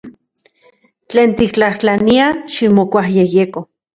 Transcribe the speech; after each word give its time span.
Tlen 1.09 1.35
tiktlajtlania, 1.41 2.29
ximokuayejyeko. 2.55 3.67